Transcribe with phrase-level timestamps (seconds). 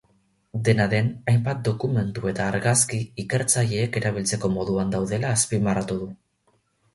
[0.67, 6.11] Dena den, hainbat dokumentu eta argazki ikertzaileek erabiltzeko moduan daudela azpimarratu du.